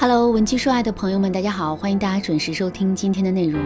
[0.00, 3.60] Hello，文姬说爱的朋友们，大家好，欢迎大家准时收听今天的内容。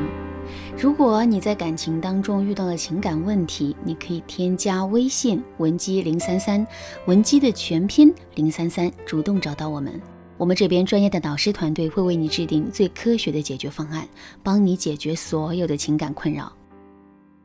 [0.78, 6.66] 如果你在感情当中遇到了情感问题，你可以添加微信文姬零三三，
[7.04, 10.00] 文姬的全拼零三三，主动找到我们，
[10.38, 14.08] 我们这边专业的导师团队会为你制定最科学的解决方案，
[14.42, 16.50] 帮你解决所有的情感困扰。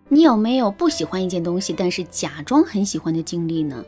[0.07, 3.83] 你有没有不喜欢一件东西，但是假装很喜欢的经历呢？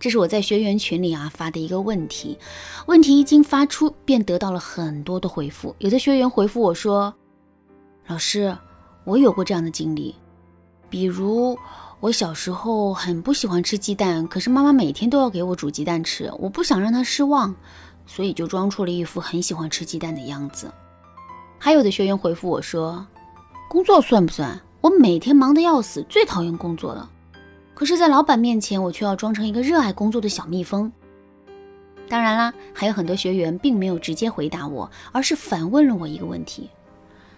[0.00, 2.38] 这是我在学员群里啊发的一个问题，
[2.86, 5.74] 问题一经发出，便得到了很多的回复。
[5.78, 7.12] 有的学员回复我说
[8.06, 8.56] ：“老师，
[9.04, 10.14] 我有过这样的经历，
[10.88, 11.58] 比如
[11.98, 17.54] 我小时候很不喜欢吃鸡蛋，可是妈妈每天都要给我煮鸡蛋吃，我不想让她失望，
[18.06, 20.70] 所以就装出了一副很喜欢吃鸡蛋的样子。”
[21.58, 23.04] 还有的学员回复我说
[23.68, 24.60] ：“工作算不算？
[24.80, 27.10] 我每天忙得要死，最讨厌工作了。”
[27.78, 30.90] 可是，在老板面前，我却要装成一个热爱工作的小蜜蜂。
[32.08, 36.70] 当然啦，还有很多学员并没有直接回答我，而是反问了我一个问题：“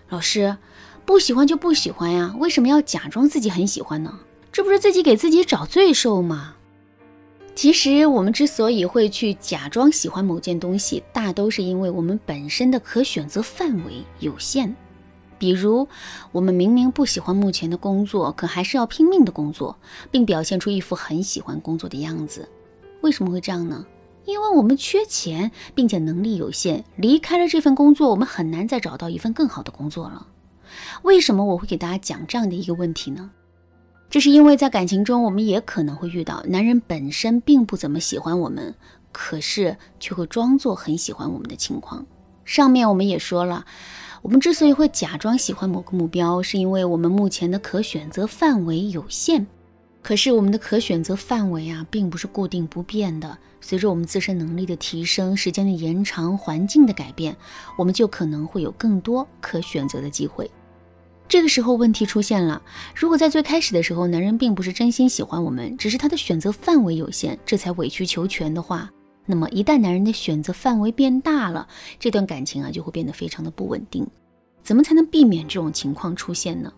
[0.08, 0.56] 老师，
[1.04, 4.18] 不喜欢就不喜欢呀，为什么要假装自己很喜欢呢？
[4.50, 6.54] 这不是自己给自己找罪受吗？”
[7.54, 14.74] 其实，我们之所以会去假装喜欢某件东西，大都是因为我们本身的可选择范围有限。
[15.40, 15.88] 比如，
[16.32, 19.74] 我们明明不喜欢目前的工作，可还是要拼命的工作，
[20.10, 22.46] 并表现出一副很喜欢工作的样子。
[23.00, 23.86] 为什么会这样呢？
[24.26, 30.26] 因为我们缺钱，并且能力有限，离开了这份工作，我们很难再找到一份更好的工作了。
[31.02, 33.30] 为什么我会给大家讲这样的一个问题呢？
[34.10, 38.74] 这是因为在感情中，我们也可能会遇到男人本身并不怎么喜欢我们，
[39.10, 42.04] 可是却会装作很喜欢我们的情况。
[42.44, 43.64] 上面我们也说了。
[44.22, 49.46] 我们之所以会假装喜欢某个目标，是因为我们目前的可选择范围有限。
[50.02, 53.36] 可是我们的可选择范围啊，并不是固定不变的。
[53.60, 57.36] 随着我们自身能力的提升、时间的延长、环境的改变，
[57.76, 60.50] 我们就可能会有更多可选择的机会。
[61.28, 62.62] 这个时候问题出现了：
[62.94, 68.90] 如果在最开始的时候，男人并不是真心喜欢我们，只是他的选择范围有限，这才委曲求全的话。
[69.30, 71.68] 那么一旦男人的选择范围变大了，
[72.00, 74.06] 这段感情啊就会变得非常的不稳定。
[74.62, 76.72] 怎么才能避免这种情况出现呢？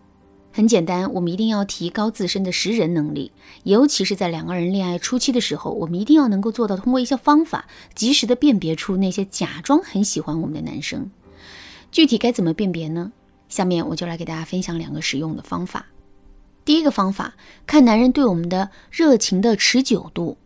[0.52, 3.32] 很简单，我们一定要提高自身的识人能力，
[3.64, 11.10] 尤其是在两个人恋爱初期的时候，我们一定要能够做到通过一些方法，及时的辨别出那些假装很喜欢我们的男生。
[11.90, 13.12] 具体该怎么辨别呢？
[13.48, 15.86] 下面我就来给大家分享两个实用的方法。
[16.64, 17.34] 第一个方法，
[17.66, 20.36] 看男人对我们的热情的持久度。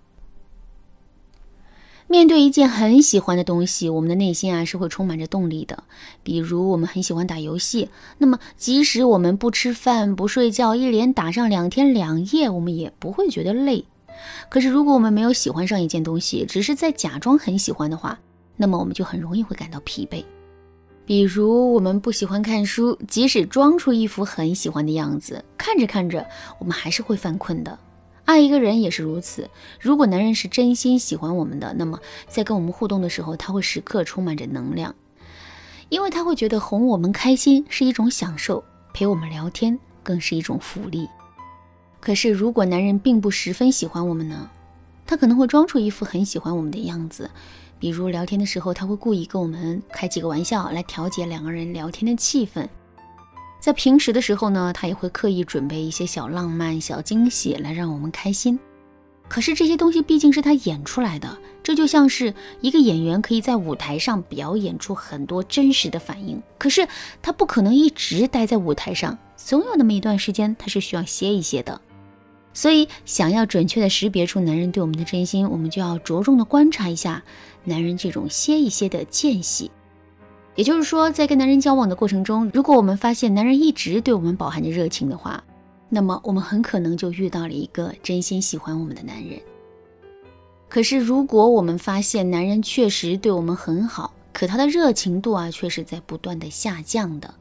[2.08, 5.82] 面对一件很喜欢的东西，我们的内心啊是会充满着动力的。
[6.22, 13.84] 比如我们很喜欢打游戏，那么即使我们不吃饭、不睡觉，一连打上两天两夜，我们也不会觉得累。
[14.48, 18.18] 可是如果我们没有喜欢上一件东西，只是在假装很喜欢的话，
[18.56, 20.24] 那么我们就很容易会感到疲惫。
[21.04, 26.24] 比如我们不喜欢看书，即使装出一副很喜欢的样子，看着看着，
[26.58, 27.78] 我们还是会犯困的。
[28.26, 29.48] 爱一个人也是如此。
[29.80, 31.98] 如果男人是真心喜欢我们的，那么
[32.28, 34.94] 在跟我们互动的时候，他会时刻充满着能量，
[35.88, 41.08] 因为他会觉得哄我们开心是一种享受，陪我们聊天更是一种福利。
[42.00, 44.50] 可是，如果男人并不十分喜欢我们呢？
[45.06, 47.30] 他可能会装出一副很喜欢我们的样子，
[47.78, 52.66] 比如聊天的时候，他会故意跟我们开几个玩笑来调节两个人聊天的气氛。
[53.66, 58.56] 在平时的时候呢，他也会刻意准备一些小浪漫、小惊喜来让我们开心。
[59.26, 66.86] 可是这些东西毕竟是他演出来的，这就像是一个演员可以在舞台上表演出很多真实的反应，可是
[67.20, 71.80] 他不可能一直待在舞台上，总有那么一段时间他是需要歇一歇的。
[72.52, 77.24] 所以，想要准确的识别出男人对我们的真心，我们就要着重的观察一下
[77.64, 79.72] 男人这种歇一歇的间隙。
[80.56, 85.44] 也就是说，在跟男人交往的过程中，如果我们发现男人一直对我们饱含着热情的话，
[85.90, 89.38] 那么我们很可能就遇到了一个真心喜欢我们的男人。
[90.68, 97.34] 可是，如果我们发现男人确实对我们很好，可他的热情度啊却是在不断的下降的，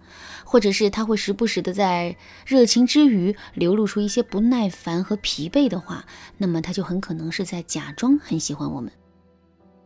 [0.43, 6.05] 或者是他会时不时的在热情之余流露出一些不耐烦和疲惫的话，
[6.37, 8.91] 那么他就很可能是在假装很喜欢我们。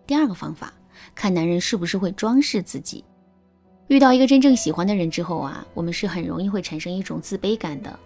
[0.07, 0.73] 第二个方法，
[1.13, 3.05] 看男人是不是会装饰自己。
[3.89, 7.99] 遇到一个真正喜欢的人之后啊，我们是很容易会产生一种自卑感的。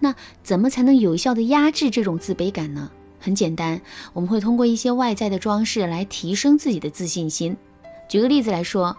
[0.00, 0.12] 那
[0.42, 2.90] 怎么才能有效的压制这种自卑感呢？
[3.20, 3.80] 很简单，
[4.12, 7.56] 我们会通过一些外在的装饰来提升自己的自信心。
[8.08, 8.96] 举个例子来说，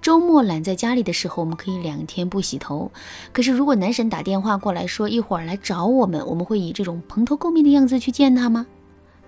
[0.00, 2.92] 周末懒在家里的时候，我们可以两天不洗头。
[3.32, 8.66] 可是如果男神打电话过来说一会儿来找我们，我们会以这种蓬头垢面的样子去见他吗？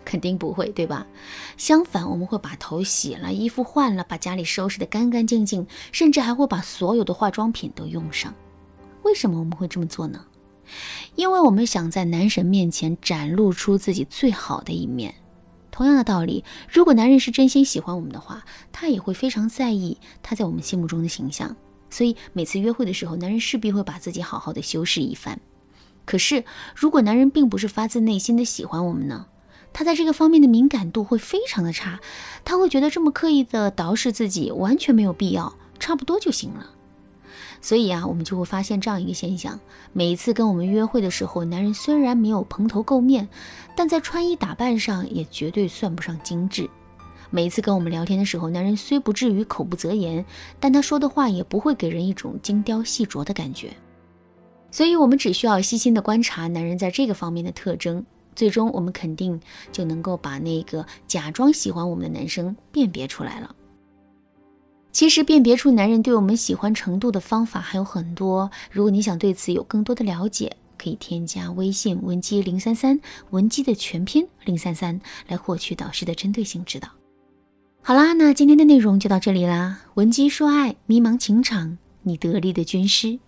[0.05, 1.07] 肯定不会，对吧？
[1.57, 8.35] 相反，我们会把头洗了，衣服换了，把家里收拾得干干净净，甚至还会把所有的化妆品都用上。
[9.03, 10.25] 为什么我们会这么做呢？
[11.15, 15.15] 因为我们想在男神面前展露出自己最好的一面。
[15.71, 21.57] 同样的道理，如果男人是真心喜欢我们的话，他也会非常在意他在我们心目中的形象。
[21.91, 25.39] 所以每次约会的时候，男人势必会把自己好好的修饰一番。
[26.05, 29.27] 可是，如果男人并不是发自内心的喜欢我们呢？
[29.75, 32.01] 他在这个方面的敏感度会非常的差，
[32.45, 36.71] 他会觉得这么刻意的捯饬自己完全没有必要，差不多就行了。
[37.61, 39.59] 所以啊，我们就会发现这样一个现象：
[39.93, 43.29] 每一次跟我们约会的时候，男人虽然没有蓬头垢面，
[43.75, 46.71] 但在穿衣打扮上也绝对算不上精致。
[47.31, 50.25] 每一次跟我们聊天的时候，男人虽不至于口不择言，
[50.61, 53.73] 但他说的话也不会给人一种精雕细琢的感觉。
[54.71, 58.05] 所以，我们只需要细心的观察男人在这个方面的特征。
[58.35, 59.41] 最终，我们肯定
[59.73, 63.55] 就能够把那个假装喜欢我们的男生辨别出来了。
[64.93, 68.51] 其实，辨别出男人对我们喜欢程度的方法还有很多。
[68.71, 73.01] 如果你想对此有更多的了解，可以添加微信文姬零三三，
[73.31, 76.89] 文姬的全拼零三三，来获取导师的针对性指导。
[77.83, 79.81] 好啦，那今天的内容就到这里啦。
[79.95, 83.19] 文姬说爱，迷茫情场，你得力的军师。